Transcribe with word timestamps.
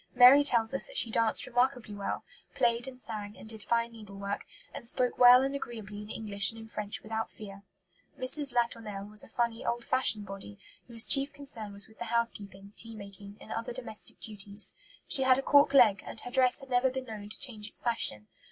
Mary 0.15 0.43
tells 0.43 0.73
us 0.73 0.87
that 0.87 0.97
she 0.97 1.11
danced 1.11 1.45
remarkably 1.45 1.93
well, 1.93 2.23
played 2.55 2.87
and 2.87 2.99
sang 2.99 3.37
and 3.37 3.47
did 3.47 3.61
fine 3.61 3.91
needlework, 3.91 4.47
and 4.73 4.87
"spoke 4.87 5.15
well 5.19 5.43
and 5.43 5.53
agreeably 5.53 6.01
in 6.01 6.09
English 6.09 6.49
and 6.49 6.59
in 6.59 6.67
French 6.67 7.03
without 7.03 7.29
fear." 7.29 7.61
Mrs. 8.19 8.51
Latournelle 8.51 9.05
was 9.07 9.23
a 9.23 9.27
funny, 9.27 9.63
old 9.63 9.85
fashioned 9.85 10.25
body, 10.25 10.57
whose 10.87 11.05
chief 11.05 11.31
concern 11.31 11.71
was 11.71 11.87
with 11.87 11.99
the 11.99 12.05
housekeeping, 12.05 12.73
tea 12.75 12.95
making, 12.95 13.37
and 13.39 13.51
other 13.51 13.73
domestic 13.73 14.19
duties. 14.19 14.73
She 15.07 15.21
had 15.21 15.37
a 15.37 15.43
cork 15.43 15.71
leg, 15.71 16.01
and 16.03 16.19
her 16.21 16.31
dress 16.31 16.61
had 16.61 16.71
never 16.71 16.89
been 16.89 17.05
known 17.05 17.29
to 17.29 17.39
change 17.39 17.67
its 17.67 17.79
fashion. 17.79 18.25